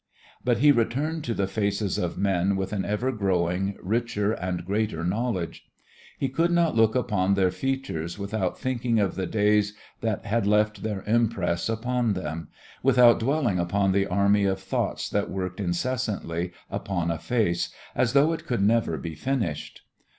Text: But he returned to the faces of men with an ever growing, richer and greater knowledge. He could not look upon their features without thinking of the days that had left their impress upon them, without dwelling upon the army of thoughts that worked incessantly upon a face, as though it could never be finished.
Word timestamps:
But 0.43 0.57
he 0.57 0.71
returned 0.71 1.23
to 1.25 1.35
the 1.35 1.45
faces 1.45 1.99
of 1.99 2.17
men 2.17 2.55
with 2.55 2.73
an 2.73 2.83
ever 2.83 3.11
growing, 3.11 3.77
richer 3.79 4.31
and 4.31 4.65
greater 4.65 5.03
knowledge. 5.03 5.67
He 6.17 6.27
could 6.27 6.49
not 6.49 6.75
look 6.75 6.95
upon 6.95 7.35
their 7.35 7.51
features 7.51 8.17
without 8.17 8.57
thinking 8.57 8.99
of 8.99 9.13
the 9.13 9.27
days 9.27 9.75
that 9.99 10.25
had 10.25 10.47
left 10.47 10.81
their 10.81 11.03
impress 11.05 11.69
upon 11.69 12.13
them, 12.13 12.47
without 12.81 13.19
dwelling 13.19 13.59
upon 13.59 13.91
the 13.91 14.07
army 14.07 14.45
of 14.45 14.59
thoughts 14.59 15.07
that 15.11 15.29
worked 15.29 15.59
incessantly 15.59 16.51
upon 16.71 17.11
a 17.11 17.19
face, 17.19 17.69
as 17.93 18.13
though 18.13 18.33
it 18.33 18.47
could 18.47 18.63
never 18.63 18.97
be 18.97 19.13
finished. 19.13 19.81